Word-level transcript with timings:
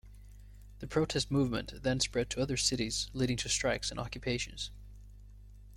The 0.79 0.87
protest 0.87 1.29
movement 1.29 1.83
then 1.83 1.99
spread 1.99 2.31
to 2.31 2.41
other 2.41 2.57
cities, 2.57 3.11
leading 3.13 3.37
to 3.37 3.47
strikes 3.49 3.91
and 3.91 3.99
occupations. 3.99 4.71